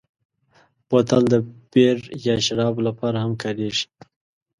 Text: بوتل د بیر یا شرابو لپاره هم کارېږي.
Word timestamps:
بوتل 0.87 1.23
د 1.33 1.35
بیر 1.71 1.97
یا 2.25 2.35
شرابو 2.45 2.81
لپاره 2.87 3.17
هم 3.23 3.33
کارېږي. 3.41 3.85